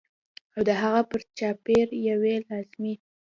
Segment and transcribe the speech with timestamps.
[0.55, 2.93] او د هغه پر چاپېر یوې لازمي